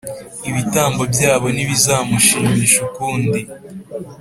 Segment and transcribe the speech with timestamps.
[0.49, 3.39] ibitambo byabo ntibizamushimisha ukundi.